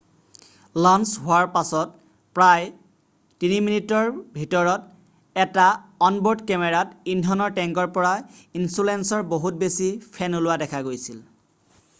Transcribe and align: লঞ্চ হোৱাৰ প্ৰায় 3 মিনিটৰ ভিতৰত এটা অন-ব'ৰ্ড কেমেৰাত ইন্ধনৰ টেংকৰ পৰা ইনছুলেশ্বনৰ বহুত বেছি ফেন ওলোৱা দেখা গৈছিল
লঞ্চ 0.83 1.09
হোৱাৰ 1.25 1.43
প্ৰায় 1.57 2.71
3 3.43 3.59
মিনিটৰ 3.67 4.09
ভিতৰত 4.39 5.43
এটা 5.45 5.67
অন-ব'ৰ্ড 6.09 6.47
কেমেৰাত 6.53 6.99
ইন্ধনৰ 7.15 7.55
টেংকৰ 7.61 7.93
পৰা 8.01 8.17
ইনছুলেশ্বনৰ 8.61 9.29
বহুত 9.37 9.65
বেছি 9.65 9.93
ফেন 10.17 10.41
ওলোৱা 10.43 10.61
দেখা 10.67 10.83
গৈছিল 10.91 11.25